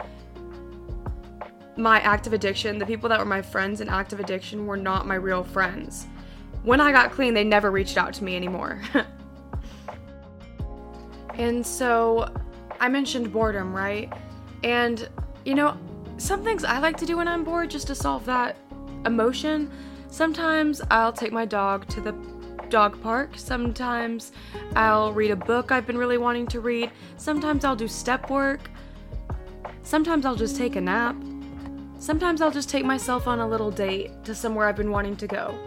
my 1.76 2.00
active 2.00 2.32
addiction, 2.32 2.78
the 2.78 2.86
people 2.86 3.08
that 3.08 3.18
were 3.18 3.24
my 3.24 3.40
friends 3.40 3.80
in 3.80 3.88
active 3.88 4.20
addiction 4.20 4.66
were 4.66 4.76
not 4.76 5.06
my 5.06 5.14
real 5.14 5.44
friends. 5.44 6.06
When 6.64 6.80
I 6.80 6.90
got 6.90 7.12
clean, 7.12 7.34
they 7.34 7.44
never 7.44 7.70
reached 7.70 7.96
out 7.96 8.12
to 8.14 8.24
me 8.24 8.34
anymore. 8.34 8.82
and 11.34 11.64
so 11.64 12.34
I 12.80 12.88
mentioned 12.88 13.32
boredom, 13.32 13.74
right? 13.74 14.12
And 14.64 15.08
you 15.44 15.54
know, 15.54 15.78
some 16.18 16.42
things 16.42 16.64
I 16.64 16.78
like 16.78 16.96
to 16.98 17.06
do 17.06 17.16
when 17.16 17.28
I'm 17.28 17.44
bored 17.44 17.70
just 17.70 17.87
to 17.87 17.94
solve 17.94 18.26
that 18.26 18.56
emotion. 19.06 19.70
Sometimes 20.10 20.82
I'll 20.90 21.12
take 21.12 21.32
my 21.32 21.44
dog 21.44 21.87
to 21.88 22.00
the 22.00 22.12
dog 22.68 23.00
park. 23.02 23.30
Sometimes 23.37 24.32
I'll 24.75 25.12
read 25.12 25.30
a 25.30 25.37
book 25.37 25.72
I've 25.72 25.87
been 25.87 25.96
really 25.96 26.18
wanting 26.18 26.46
to 26.48 26.60
read. 26.60 26.90
Sometimes 27.16 27.64
I'll 27.64 27.76
do 27.76 27.88
step 27.88 28.30
work. 28.30 28.68
Sometimes 29.82 30.26
I'll 30.26 30.37
just 30.37 30.56
take 30.56 30.76
a 30.76 30.80
nap. 30.80 31.16
Sometimes 31.98 32.42
I'll 32.42 32.50
just 32.50 32.68
take 32.68 32.84
myself 32.84 33.26
on 33.26 33.40
a 33.40 33.48
little 33.48 33.70
date 33.70 34.10
to 34.25 34.34
somewhere 34.34 34.66
I've 34.68 34.76
been 34.76 34.90
wanting 34.90 35.16
to 35.16 35.26
go. 35.26 35.58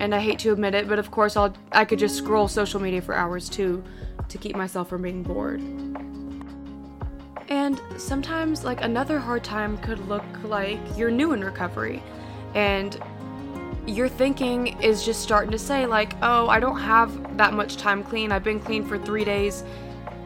And 0.00 0.14
I 0.14 0.20
hate 0.20 0.38
to 0.40 0.52
admit 0.52 0.74
it, 0.74 0.88
but 0.88 0.98
of 0.98 1.10
course 1.10 1.36
I'll 1.36 1.54
I 1.72 1.84
could 1.84 1.98
just 1.98 2.16
scroll 2.16 2.48
social 2.48 2.80
media 2.80 3.00
for 3.00 3.14
hours 3.14 3.48
too 3.48 3.82
to 4.28 4.38
keep 4.38 4.54
myself 4.54 4.88
from 4.88 5.02
being 5.02 5.22
bored. 5.22 5.62
And 7.48 7.80
sometimes 7.96 8.64
like 8.64 8.82
another 8.82 9.18
hard 9.18 9.42
time 9.42 9.78
could 9.78 10.06
look 10.08 10.24
like 10.44 10.78
you're 10.96 11.10
new 11.10 11.32
in 11.32 11.42
recovery 11.42 12.02
and 12.54 13.00
your 13.86 14.08
thinking 14.08 14.80
is 14.82 15.04
just 15.04 15.22
starting 15.22 15.50
to 15.50 15.58
say 15.58 15.86
like, 15.86 16.14
"Oh, 16.22 16.48
I 16.48 16.60
don't 16.60 16.78
have 16.78 17.38
that 17.38 17.54
much 17.54 17.78
time 17.78 18.04
clean. 18.04 18.32
I've 18.32 18.44
been 18.44 18.60
clean 18.60 18.84
for 18.84 18.98
3 18.98 19.24
days. 19.24 19.64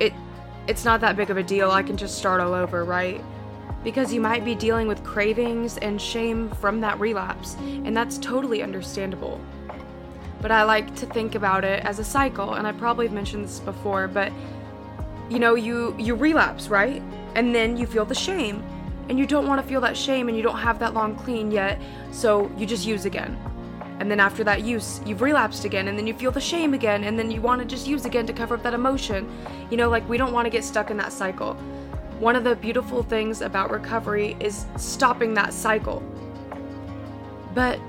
It 0.01 0.13
it's 0.67 0.85
not 0.85 1.01
that 1.01 1.17
big 1.17 1.31
of 1.31 1.37
a 1.37 1.43
deal. 1.43 1.71
I 1.71 1.83
can 1.83 1.97
just 1.97 2.19
start 2.19 2.41
all 2.41 2.55
over, 2.55 2.85
right?" 2.85 3.23
because 3.85 4.13
you 4.13 4.21
might 4.21 4.45
be 4.45 4.55
dealing 4.55 4.87
with 4.87 5.03
cravings 5.03 5.77
and 5.79 6.01
shame 6.01 6.49
from 6.51 6.81
that 6.81 6.99
relapse, 7.01 7.57
and 7.85 7.97
that's 7.97 8.17
totally 8.19 8.63
understandable. 8.63 9.41
But 10.41 10.53
I 10.53 10.63
like 10.63 10.95
to 10.97 11.07
think 11.07 11.35
about 11.35 11.65
it 11.65 11.85
as 11.85 11.99
a 11.99 12.05
cycle, 12.05 12.55
and 12.55 12.67
I 12.67 12.73
probably 12.73 13.09
mentioned 13.09 13.45
this 13.45 13.59
before, 13.59 14.07
but 14.07 14.33
you 15.33 15.39
know, 15.39 15.55
you 15.55 15.97
you 15.99 16.15
relapse, 16.15 16.69
right? 16.69 17.03
And 17.35 17.55
then 17.55 17.77
you 17.79 17.87
feel 17.87 18.05
the 18.05 18.15
shame, 18.15 18.63
and 19.09 19.19
you 19.19 19.27
don't 19.27 19.47
want 19.47 19.63
to 19.63 19.67
feel 19.67 19.81
that 19.81 19.97
shame 19.97 20.29
and 20.29 20.37
you 20.37 20.43
don't 20.43 20.59
have 20.59 20.79
that 20.79 20.95
long 20.95 21.17
clean 21.17 21.51
yet, 21.51 21.81
so 22.11 22.51
you 22.57 22.67
just 22.67 22.87
use 22.87 23.05
again. 23.05 23.39
And 23.99 24.11
then 24.11 24.21
after 24.21 24.45
that 24.45 24.63
use, 24.63 25.01
you've 25.07 25.23
relapsed 25.23 25.65
again, 25.65 25.89
and 25.89 25.97
then 25.97 26.07
you 26.07 26.15
feel 26.15 26.31
the 26.31 26.41
shame 26.41 26.75
again, 26.75 27.05
and 27.05 27.19
then 27.19 27.31
you 27.31 27.41
want 27.41 27.61
to 27.61 27.67
just 27.67 27.87
use 27.87 28.05
again 28.05 28.27
to 28.27 28.33
cover 28.33 28.55
up 28.57 28.63
that 28.63 28.75
emotion. 28.75 29.31
You 29.71 29.77
know, 29.77 29.89
like 29.89 30.07
we 30.09 30.19
don't 30.19 30.33
want 30.33 30.47
to 30.47 30.51
get 30.51 30.65
stuck 30.65 30.91
in 30.91 30.97
that 30.99 31.13
cycle. 31.13 31.55
One 32.19 32.37
of 32.37 32.45
the 32.45 32.57
beautiful 32.57 33.03
things 33.03 33.41
about 33.41 33.71
recovery 33.71 34.37
is 34.39 34.67
stopping 34.77 35.35
that 35.35 35.53
cycle. 35.53 36.03
But 37.55 37.81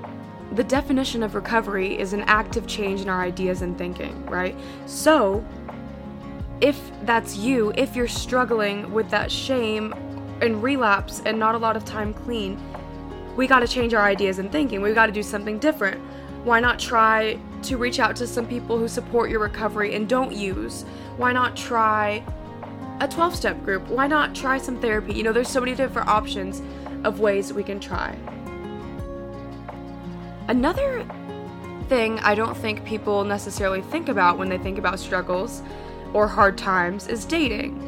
the 0.53 0.63
definition 0.63 1.23
of 1.23 1.35
recovery 1.35 1.97
is 1.97 2.13
an 2.13 2.21
active 2.21 2.67
change 2.67 3.01
in 3.01 3.09
our 3.09 3.21
ideas 3.21 3.61
and 3.61 3.77
thinking, 3.77 4.25
right? 4.27 4.55
So, 4.85 5.43
if 6.63 6.79
that's 7.03 7.35
you, 7.35 7.73
if 7.75 7.93
you're 7.93 8.07
struggling 8.07 8.89
with 8.93 9.09
that 9.09 9.29
shame 9.29 9.93
and 10.41 10.63
relapse 10.63 11.21
and 11.25 11.37
not 11.37 11.55
a 11.55 11.57
lot 11.57 11.75
of 11.75 11.83
time 11.83 12.13
clean, 12.13 12.57
we 13.35 13.47
got 13.47 13.59
to 13.59 13.67
change 13.67 13.93
our 13.93 14.03
ideas 14.03 14.39
and 14.39 14.49
thinking. 14.49 14.81
We 14.81 14.93
got 14.93 15.07
to 15.07 15.11
do 15.11 15.23
something 15.23 15.59
different. 15.59 15.99
Why 16.45 16.61
not 16.61 16.79
try 16.79 17.37
to 17.63 17.77
reach 17.77 17.99
out 17.99 18.15
to 18.15 18.27
some 18.27 18.47
people 18.47 18.77
who 18.77 18.87
support 18.87 19.29
your 19.29 19.41
recovery 19.41 19.93
and 19.93 20.07
don't 20.07 20.31
use? 20.31 20.83
Why 21.17 21.33
not 21.33 21.57
try 21.57 22.23
a 23.01 23.07
12 23.07 23.35
step 23.35 23.61
group. 23.65 23.85
Why 23.89 24.07
not 24.07 24.33
try 24.33 24.57
some 24.57 24.79
therapy? 24.79 25.13
You 25.13 25.23
know, 25.23 25.33
there's 25.33 25.49
so 25.49 25.59
many 25.59 25.75
different 25.75 26.07
options 26.07 26.61
of 27.03 27.19
ways 27.19 27.51
we 27.51 27.63
can 27.63 27.79
try. 27.79 28.15
Another 30.47 31.05
thing 31.89 32.19
I 32.19 32.35
don't 32.35 32.55
think 32.55 32.85
people 32.85 33.25
necessarily 33.25 33.81
think 33.81 34.07
about 34.07 34.37
when 34.37 34.47
they 34.47 34.57
think 34.57 34.77
about 34.77 34.99
struggles 34.99 35.61
or 36.13 36.27
hard 36.27 36.57
times 36.57 37.07
is 37.07 37.25
dating. 37.25 37.79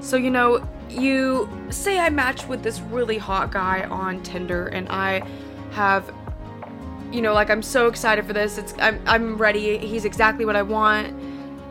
So, 0.00 0.16
you 0.16 0.30
know, 0.30 0.66
you 0.88 1.48
say 1.70 1.98
I 1.98 2.10
match 2.10 2.46
with 2.46 2.62
this 2.62 2.80
really 2.80 3.18
hot 3.18 3.50
guy 3.50 3.84
on 3.84 4.22
Tinder 4.22 4.68
and 4.68 4.88
I 4.88 5.22
have 5.72 6.12
you 7.12 7.22
know, 7.22 7.32
like 7.32 7.48
I'm 7.48 7.62
so 7.62 7.86
excited 7.86 8.26
for 8.26 8.32
this. 8.32 8.58
It's 8.58 8.74
I'm 8.80 9.00
I'm 9.06 9.36
ready. 9.36 9.78
He's 9.78 10.04
exactly 10.04 10.44
what 10.44 10.56
I 10.56 10.62
want 10.62 11.14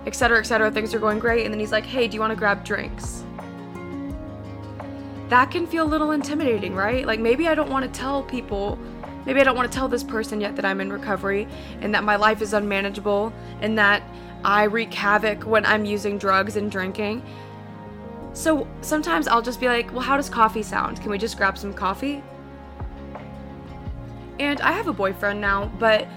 etc., 0.06 0.40
etc. 0.40 0.72
Things 0.72 0.94
are 0.94 1.00
going 1.00 1.20
great, 1.20 1.46
and 1.46 1.54
then 1.54 1.60
he's 1.60 1.72
like, 1.72 1.86
hey, 1.86 2.08
do 2.08 2.16
you 2.16 2.20
want 2.20 2.32
to 2.32 2.38
grab 2.38 2.64
drinks? 2.64 3.24
That 5.30 5.50
can 5.52 5.66
feel 5.66 5.86
a 5.86 5.88
little 5.88 6.12
intimidating, 6.12 6.76
right? 6.76 7.06
Like 7.06 7.20
maybe 7.20 7.48
I 7.48 7.56
don't 7.56 7.70
want 7.70 7.86
to 7.86 8.00
tell 8.00 8.24
people, 8.24 8.78
maybe 9.26 9.40
I 9.40 9.44
don't 9.44 9.56
want 9.56 9.72
to 9.72 9.76
tell 9.76 9.88
this 9.88 10.04
person 10.04 10.42
yet 10.42 10.56
that 10.58 10.66
I'm 10.66 10.82
in 10.82 10.92
recovery 10.92 11.48
and 11.82 11.96
that 11.96 12.04
my 12.04 12.18
life 12.18 12.42
is 12.42 12.54
unmanageable 12.54 13.34
and 13.62 13.78
that 13.78 14.04
I 14.44 14.64
wreak 14.64 14.94
havoc 14.94 15.44
when 15.46 15.66
I'm 15.66 15.86
using 15.86 16.18
drugs 16.18 16.56
and 16.56 16.70
drinking. 16.72 17.24
So 18.34 18.68
sometimes 18.82 19.28
I'll 19.28 19.42
just 19.42 19.60
be 19.60 19.68
like, 19.68 19.92
well, 19.92 20.02
how 20.02 20.18
does 20.18 20.30
coffee 20.30 20.64
sound? 20.64 21.02
Can 21.02 21.12
we 21.12 21.18
just 21.18 21.38
grab 21.38 21.58
some 21.58 21.74
coffee? 21.74 22.24
And 24.40 24.60
I 24.62 24.72
have 24.72 24.88
a 24.88 24.94
boyfriend 24.94 25.40
now, 25.40 25.72
but 25.80 26.08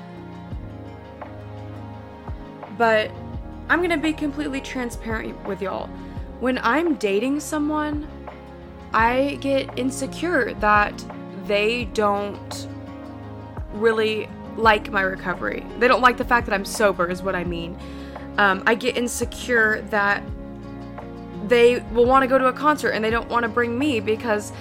but 2.79 3.11
I'm 3.69 3.81
gonna 3.81 3.99
be 3.99 4.13
completely 4.13 4.61
transparent 4.61 5.43
with 5.45 5.63
y'all. 5.63 5.89
When 6.41 6.59
I'm 6.59 6.95
dating 6.97 7.41
someone, 7.41 8.07
I 8.93 9.39
get 9.41 9.79
insecure 9.79 10.55
that 10.55 11.05
they 11.47 11.85
don't 11.87 12.69
really 13.75 14.29
like 14.57 14.91
my 14.91 15.03
recovery. 15.03 15.65
They 15.79 15.89
don't 15.89 16.01
like 16.01 16.17
the 16.17 16.25
fact 16.25 16.47
that 16.47 16.55
I'm 16.55 16.65
sober, 16.65 17.11
is 17.11 17.23
what 17.23 17.35
I 17.35 17.45
mean. 17.45 17.79
Um, 18.39 18.63
I 18.67 18.75
get 18.75 18.97
insecure 18.97 19.83
that 19.91 20.23
they 21.49 21.81
will 21.93 22.07
want 22.07 22.23
to 22.23 22.27
go 22.27 22.39
to 22.39 22.47
a 22.47 22.53
concert 22.53 22.91
and 22.91 23.05
they 23.05 23.11
don't 23.11 23.29
want 23.29 23.45
to 23.45 23.49
bring 23.49 23.79
me 23.79 24.01
because 24.01 24.53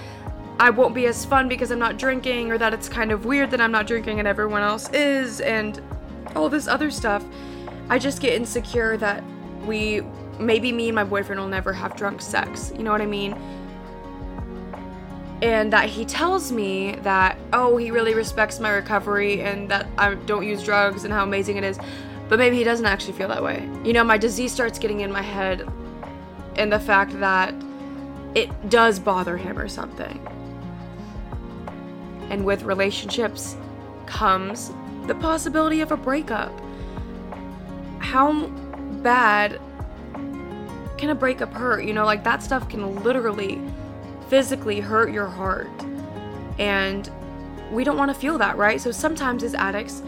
I 0.58 0.70
won't 0.70 0.94
be 0.94 1.06
as 1.06 1.24
fun 1.24 1.48
because 1.48 1.70
I'm 1.70 1.78
not 1.78 1.98
drinking, 1.98 2.50
or 2.50 2.58
that 2.58 2.72
it's 2.72 2.88
kind 2.88 3.12
of 3.12 3.26
weird 3.26 3.50
that 3.50 3.60
I'm 3.60 3.72
not 3.72 3.86
drinking 3.86 4.18
and 4.18 4.26
everyone 4.26 4.62
else 4.62 4.88
is, 4.90 5.40
and 5.42 5.82
all 6.34 6.48
this 6.48 6.66
other 6.66 6.90
stuff. 6.90 7.24
I 7.90 7.98
just 7.98 8.22
get 8.22 8.32
insecure 8.32 8.96
that 8.96 9.22
we 9.66 10.02
maybe 10.38 10.72
me 10.72 10.88
and 10.88 10.94
my 10.94 11.04
boyfriend 11.04 11.40
will 11.40 11.48
never 11.48 11.72
have 11.72 11.94
drunk 11.96 12.22
sex. 12.22 12.72
You 12.76 12.84
know 12.84 12.92
what 12.92 13.02
I 13.02 13.06
mean? 13.06 13.32
And 15.42 15.70
that 15.72 15.90
he 15.90 16.06
tells 16.06 16.50
me 16.50 16.96
that, 17.02 17.36
oh, 17.52 17.76
he 17.76 17.90
really 17.90 18.14
respects 18.14 18.58
my 18.58 18.70
recovery 18.70 19.42
and 19.42 19.70
that 19.70 19.86
I 19.98 20.14
don't 20.14 20.46
use 20.46 20.62
drugs 20.62 21.04
and 21.04 21.12
how 21.12 21.22
amazing 21.22 21.58
it 21.58 21.64
is. 21.64 21.78
But 22.28 22.38
maybe 22.38 22.56
he 22.56 22.64
doesn't 22.64 22.86
actually 22.86 23.12
feel 23.12 23.28
that 23.28 23.42
way. 23.42 23.68
You 23.84 23.92
know, 23.92 24.04
my 24.04 24.18
disease 24.18 24.52
starts 24.52 24.78
getting 24.78 25.00
in 25.00 25.12
my 25.12 25.22
head 25.22 25.68
and 26.56 26.72
the 26.72 26.80
fact 26.80 27.18
that 27.20 27.54
it 28.34 28.68
does 28.68 28.98
bother 28.98 29.36
him 29.36 29.58
or 29.58 29.68
something. 29.68 30.20
And 32.30 32.44
with 32.44 32.62
relationships 32.64 33.56
comes 34.06 34.72
the 35.06 35.14
possibility 35.14 35.80
of 35.80 35.92
a 35.92 35.96
breakup 35.96 36.52
how 38.06 38.46
bad 39.02 39.60
can 40.96 41.10
a 41.10 41.14
breakup 41.14 41.52
hurt? 41.52 41.84
You 41.84 41.92
know, 41.92 42.04
like 42.04 42.22
that 42.24 42.42
stuff 42.42 42.68
can 42.68 43.02
literally 43.02 43.60
physically 44.28 44.80
hurt 44.80 45.12
your 45.12 45.26
heart. 45.26 45.68
And 46.58 47.10
we 47.70 47.84
don't 47.84 47.98
want 47.98 48.14
to 48.14 48.18
feel 48.18 48.38
that, 48.38 48.56
right? 48.56 48.80
So 48.80 48.92
sometimes 48.92 49.42
as 49.42 49.54
addicts, 49.54 50.02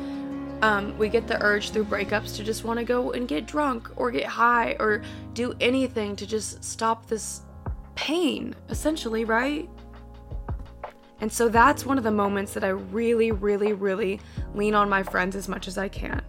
um, 0.62 0.96
we 0.98 1.08
get 1.08 1.26
the 1.26 1.40
urge 1.42 1.70
through 1.70 1.84
breakups 1.84 2.36
to 2.36 2.44
just 2.44 2.64
want 2.64 2.78
to 2.78 2.84
go 2.84 3.12
and 3.12 3.28
get 3.28 3.46
drunk 3.46 3.88
or 3.96 4.10
get 4.10 4.24
high 4.24 4.76
or 4.80 5.02
do 5.34 5.54
anything 5.60 6.16
to 6.16 6.26
just 6.26 6.64
stop 6.64 7.06
this 7.06 7.42
pain, 7.94 8.54
essentially, 8.68 9.24
right? 9.24 9.68
And 11.20 11.32
so 11.32 11.48
that's 11.48 11.84
one 11.84 11.98
of 11.98 12.04
the 12.04 12.10
moments 12.10 12.54
that 12.54 12.64
I 12.64 12.68
really, 12.68 13.32
really, 13.32 13.72
really 13.72 14.20
lean 14.54 14.74
on 14.74 14.88
my 14.88 15.02
friends 15.02 15.34
as 15.34 15.48
much 15.48 15.66
as 15.66 15.76
I 15.76 15.88
can. 15.88 16.22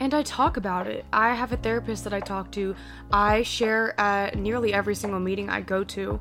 And 0.00 0.14
I 0.14 0.22
talk 0.22 0.56
about 0.56 0.86
it. 0.86 1.04
I 1.12 1.34
have 1.34 1.52
a 1.52 1.56
therapist 1.56 2.04
that 2.04 2.14
I 2.14 2.20
talk 2.20 2.52
to. 2.52 2.76
I 3.10 3.42
share 3.42 3.98
at 3.98 4.36
nearly 4.36 4.72
every 4.72 4.94
single 4.94 5.18
meeting 5.18 5.50
I 5.50 5.60
go 5.60 5.82
to. 5.84 6.20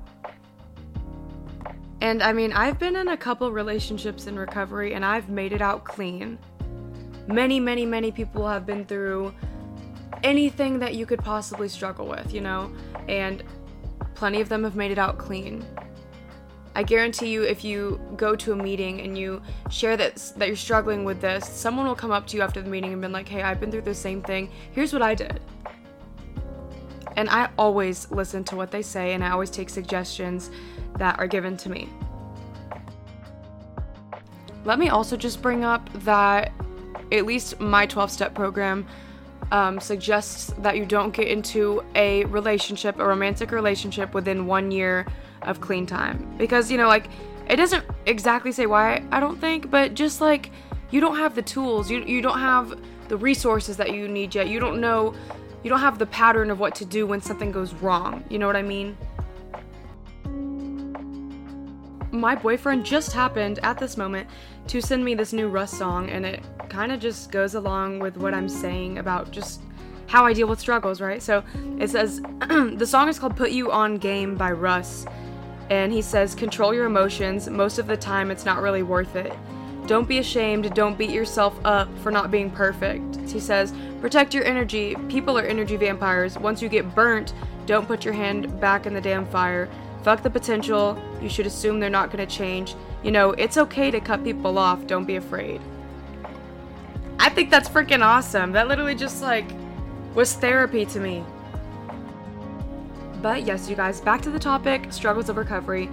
And 2.01 2.21
I 2.21 2.31
mean, 2.33 2.53
I've 2.53 2.77
been 2.77 2.95
in 2.95 3.07
a 3.07 3.17
couple 3.17 3.51
relationships 3.51 4.27
in 4.27 4.37
recovery 4.37 4.93
and 4.93 5.03
I've 5.03 5.29
made 5.29 5.51
it 5.51 5.61
out 5.61 5.83
clean. 5.83 6.37
Many, 7.27 7.59
many, 7.59 7.85
many 7.85 8.11
people 8.11 8.47
have 8.47 8.65
been 8.65 8.85
through 8.85 9.33
anything 10.23 10.79
that 10.79 10.95
you 10.95 11.05
could 11.05 11.19
possibly 11.19 11.67
struggle 11.67 12.07
with, 12.07 12.33
you 12.33 12.41
know? 12.41 12.71
And 13.07 13.43
plenty 14.13 14.41
of 14.41 14.49
them 14.49 14.63
have 14.63 14.75
made 14.75 14.91
it 14.91 14.97
out 14.97 15.17
clean. 15.17 15.65
I 16.75 16.83
guarantee 16.83 17.29
you, 17.29 17.41
if 17.41 17.63
you 17.63 17.99
go 18.17 18.35
to 18.35 18.51
a 18.51 18.55
meeting 18.55 19.01
and 19.01 19.17
you 19.17 19.41
share 19.71 19.97
that 19.97 20.33
that 20.37 20.47
you're 20.47 20.55
struggling 20.55 21.05
with 21.05 21.19
this, 21.19 21.49
someone 21.49 21.87
will 21.87 21.95
come 21.95 22.11
up 22.11 22.27
to 22.27 22.37
you 22.37 22.43
after 22.43 22.61
the 22.61 22.69
meeting 22.69 22.93
and 22.93 23.01
be 23.01 23.07
like, 23.07 23.27
"Hey, 23.27 23.41
I've 23.41 23.59
been 23.59 23.71
through 23.71 23.81
the 23.81 23.95
same 23.95 24.21
thing. 24.21 24.51
Here's 24.73 24.93
what 24.93 25.01
I 25.01 25.15
did." 25.15 25.41
And 27.15 27.31
I 27.31 27.49
always 27.57 28.11
listen 28.11 28.43
to 28.43 28.55
what 28.55 28.69
they 28.69 28.83
say, 28.83 29.15
and 29.15 29.23
I 29.23 29.31
always 29.31 29.49
take 29.49 29.71
suggestions 29.71 30.51
that 30.97 31.19
are 31.19 31.27
given 31.27 31.57
to 31.57 31.69
me. 31.69 31.89
Let 34.65 34.79
me 34.79 34.89
also 34.89 35.15
just 35.15 35.41
bring 35.41 35.63
up 35.63 35.89
that 36.03 36.51
at 37.11 37.25
least 37.25 37.59
my 37.59 37.85
12 37.85 38.11
step 38.11 38.33
program 38.33 38.85
um, 39.51 39.79
suggests 39.79 40.53
that 40.59 40.75
you 40.75 40.85
don't 40.85 41.11
get 41.11 41.27
into 41.27 41.83
a 41.95 42.25
relationship, 42.25 42.99
a 42.99 43.05
romantic 43.05 43.51
relationship, 43.51 44.13
within 44.13 44.45
one 44.45 44.71
year 44.71 45.05
of 45.43 45.61
clean 45.61 45.85
time. 45.85 46.35
Because, 46.37 46.69
you 46.69 46.77
know, 46.77 46.87
like, 46.87 47.09
it 47.47 47.55
doesn't 47.55 47.85
exactly 48.05 48.51
say 48.51 48.65
why, 48.65 49.03
I 49.11 49.21
don't 49.21 49.39
think, 49.39 49.71
but 49.71 49.93
just 49.93 50.19
like, 50.19 50.51
you 50.91 50.99
don't 50.99 51.17
have 51.17 51.35
the 51.35 51.41
tools, 51.41 51.89
you, 51.89 52.03
you 52.03 52.21
don't 52.21 52.39
have 52.39 52.77
the 53.07 53.17
resources 53.17 53.77
that 53.77 53.93
you 53.93 54.07
need 54.07 54.35
yet. 54.35 54.47
You 54.49 54.59
don't 54.59 54.79
know, 54.81 55.13
you 55.63 55.69
don't 55.69 55.79
have 55.79 55.99
the 55.99 56.05
pattern 56.07 56.51
of 56.51 56.59
what 56.59 56.75
to 56.75 56.85
do 56.85 57.07
when 57.07 57.21
something 57.21 57.51
goes 57.51 57.73
wrong. 57.75 58.23
You 58.29 58.39
know 58.39 58.47
what 58.47 58.55
I 58.55 58.61
mean? 58.61 58.97
My 62.17 62.35
boyfriend 62.35 62.85
just 62.85 63.13
happened 63.13 63.59
at 63.63 63.77
this 63.77 63.95
moment 63.95 64.27
to 64.67 64.81
send 64.81 65.05
me 65.05 65.13
this 65.13 65.33
new 65.33 65.47
Russ 65.47 65.71
song, 65.71 66.09
and 66.09 66.25
it 66.25 66.43
kind 66.67 66.91
of 66.91 66.99
just 66.99 67.31
goes 67.31 67.55
along 67.55 67.99
with 67.99 68.17
what 68.17 68.33
I'm 68.33 68.49
saying 68.49 68.97
about 68.97 69.31
just 69.31 69.61
how 70.07 70.25
I 70.25 70.33
deal 70.33 70.47
with 70.47 70.59
struggles, 70.59 70.99
right? 70.99 71.21
So 71.21 71.43
it 71.79 71.89
says 71.89 72.21
the 72.49 72.85
song 72.87 73.07
is 73.07 73.19
called 73.19 73.35
Put 73.35 73.51
You 73.51 73.71
On 73.71 73.97
Game 73.97 74.35
by 74.35 74.51
Russ 74.51 75.05
and 75.69 75.91
he 75.91 76.01
says, 76.01 76.33
Control 76.33 76.73
your 76.73 76.85
emotions. 76.85 77.49
Most 77.49 77.77
of 77.77 77.87
the 77.87 77.97
time, 77.97 78.31
it's 78.31 78.45
not 78.45 78.61
really 78.61 78.83
worth 78.83 79.15
it. 79.15 79.33
Don't 79.85 80.07
be 80.07 80.19
ashamed. 80.19 80.73
Don't 80.73 80.97
beat 80.97 81.09
yourself 81.09 81.59
up 81.65 81.89
for 81.99 82.11
not 82.11 82.31
being 82.31 82.49
perfect. 82.49 83.17
He 83.29 83.39
says, 83.39 83.73
Protect 84.01 84.33
your 84.33 84.45
energy. 84.45 84.95
People 85.09 85.37
are 85.37 85.43
energy 85.43 85.75
vampires. 85.75 86.37
Once 86.37 86.61
you 86.61 86.69
get 86.69 86.95
burnt, 86.95 87.33
don't 87.65 87.87
put 87.87 88.05
your 88.05 88.13
hand 88.13 88.59
back 88.59 88.85
in 88.85 88.93
the 88.93 89.01
damn 89.01 89.25
fire. 89.25 89.69
Fuck 90.03 90.23
the 90.23 90.29
potential. 90.29 91.01
You 91.21 91.29
should 91.29 91.45
assume 91.45 91.79
they're 91.79 91.89
not 91.89 92.11
going 92.11 92.25
to 92.25 92.35
change. 92.35 92.75
You 93.03 93.11
know, 93.11 93.31
it's 93.31 93.57
okay 93.57 93.91
to 93.91 93.99
cut 93.99 94.23
people 94.23 94.57
off. 94.57 94.87
Don't 94.87 95.05
be 95.05 95.15
afraid. 95.15 95.61
I 97.19 97.29
think 97.29 97.49
that's 97.49 97.67
freaking 97.67 98.03
awesome. 98.03 98.51
That 98.51 98.67
literally 98.67 98.95
just 98.95 99.21
like 99.21 99.45
was 100.13 100.33
therapy 100.33 100.85
to 100.85 100.99
me. 100.99 101.23
But 103.21 103.45
yes, 103.45 103.69
you 103.69 103.75
guys, 103.75 103.99
back 103.99 104.21
to 104.23 104.29
the 104.29 104.39
topic 104.39 104.93
struggles 104.93 105.29
of 105.29 105.37
recovery. 105.37 105.89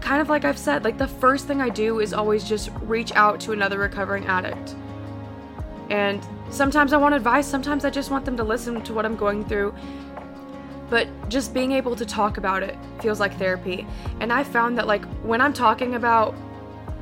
Kind 0.00 0.20
of 0.20 0.28
like 0.28 0.44
I've 0.44 0.58
said, 0.58 0.84
like 0.84 0.98
the 0.98 1.06
first 1.06 1.46
thing 1.46 1.60
I 1.60 1.68
do 1.68 2.00
is 2.00 2.12
always 2.12 2.44
just 2.44 2.70
reach 2.80 3.12
out 3.12 3.40
to 3.40 3.52
another 3.52 3.78
recovering 3.78 4.26
addict. 4.26 4.74
And 5.90 6.26
sometimes 6.50 6.92
I 6.92 6.96
want 6.96 7.14
advice, 7.14 7.46
sometimes 7.46 7.84
I 7.84 7.90
just 7.90 8.10
want 8.10 8.24
them 8.24 8.36
to 8.38 8.44
listen 8.44 8.82
to 8.82 8.94
what 8.94 9.04
I'm 9.04 9.16
going 9.16 9.44
through. 9.44 9.74
But 10.92 11.08
just 11.30 11.54
being 11.54 11.72
able 11.72 11.96
to 11.96 12.04
talk 12.04 12.36
about 12.36 12.62
it 12.62 12.76
feels 13.00 13.18
like 13.18 13.38
therapy. 13.38 13.86
And 14.20 14.30
I 14.30 14.44
found 14.44 14.76
that, 14.76 14.86
like, 14.86 15.02
when 15.22 15.40
I'm 15.40 15.54
talking 15.54 15.94
about 15.94 16.34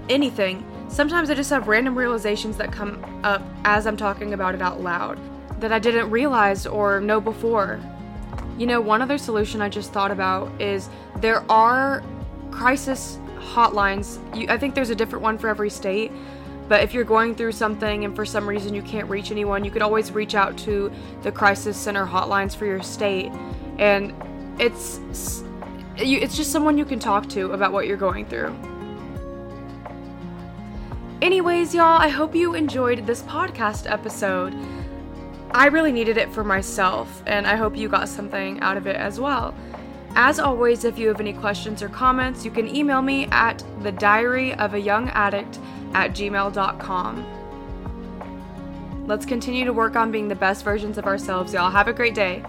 anything, 0.08 0.64
sometimes 0.88 1.28
I 1.28 1.34
just 1.34 1.50
have 1.50 1.66
random 1.66 1.98
realizations 1.98 2.56
that 2.58 2.70
come 2.70 3.04
up 3.24 3.42
as 3.64 3.88
I'm 3.88 3.96
talking 3.96 4.32
about 4.32 4.54
it 4.54 4.62
out 4.62 4.80
loud 4.80 5.18
that 5.60 5.72
I 5.72 5.80
didn't 5.80 6.08
realize 6.08 6.68
or 6.68 7.00
know 7.00 7.20
before. 7.20 7.80
You 8.56 8.66
know, 8.66 8.80
one 8.80 9.02
other 9.02 9.18
solution 9.18 9.60
I 9.60 9.68
just 9.68 9.92
thought 9.92 10.12
about 10.12 10.48
is 10.62 10.88
there 11.16 11.44
are 11.50 12.04
crisis 12.52 13.18
hotlines. 13.38 14.20
You, 14.36 14.46
I 14.48 14.56
think 14.56 14.76
there's 14.76 14.90
a 14.90 14.94
different 14.94 15.24
one 15.24 15.36
for 15.36 15.48
every 15.48 15.68
state. 15.68 16.12
But 16.68 16.84
if 16.84 16.94
you're 16.94 17.02
going 17.02 17.34
through 17.34 17.50
something 17.50 18.04
and 18.04 18.14
for 18.14 18.24
some 18.24 18.48
reason 18.48 18.72
you 18.72 18.82
can't 18.82 19.10
reach 19.10 19.32
anyone, 19.32 19.64
you 19.64 19.72
could 19.72 19.82
always 19.82 20.12
reach 20.12 20.36
out 20.36 20.56
to 20.58 20.92
the 21.22 21.32
crisis 21.32 21.76
center 21.76 22.06
hotlines 22.06 22.54
for 22.54 22.66
your 22.66 22.84
state. 22.84 23.32
And 23.80 24.14
it's 24.60 25.00
it's 25.96 26.36
just 26.36 26.52
someone 26.52 26.78
you 26.78 26.84
can 26.84 26.98
talk 26.98 27.28
to 27.30 27.52
about 27.52 27.72
what 27.72 27.86
you're 27.86 27.96
going 27.96 28.26
through. 28.26 28.54
Anyways, 31.20 31.74
y'all, 31.74 32.00
I 32.00 32.08
hope 32.08 32.34
you 32.34 32.54
enjoyed 32.54 33.06
this 33.06 33.22
podcast 33.22 33.90
episode. 33.90 34.54
I 35.50 35.66
really 35.66 35.92
needed 35.92 36.16
it 36.16 36.32
for 36.32 36.44
myself, 36.44 37.22
and 37.26 37.46
I 37.46 37.56
hope 37.56 37.76
you 37.76 37.88
got 37.88 38.08
something 38.08 38.60
out 38.60 38.76
of 38.76 38.86
it 38.86 38.96
as 38.96 39.20
well. 39.20 39.54
As 40.14 40.38
always, 40.38 40.84
if 40.84 40.98
you 40.98 41.08
have 41.08 41.20
any 41.20 41.32
questions 41.32 41.82
or 41.82 41.88
comments, 41.88 42.44
you 42.44 42.50
can 42.50 42.74
email 42.74 43.02
me 43.02 43.26
at 43.26 43.62
the 43.82 43.92
diary 43.92 44.54
of 44.54 44.74
a 44.74 44.80
young 44.80 45.08
addict 45.10 45.58
at 45.92 46.12
gmail.com. 46.12 47.26
Let's 49.06 49.26
continue 49.26 49.64
to 49.64 49.72
work 49.72 49.96
on 49.96 50.10
being 50.10 50.28
the 50.28 50.34
best 50.34 50.64
versions 50.64 50.98
of 50.98 51.06
ourselves, 51.06 51.52
y'all. 51.52 51.70
Have 51.70 51.88
a 51.88 51.92
great 51.92 52.14
day. 52.14 52.44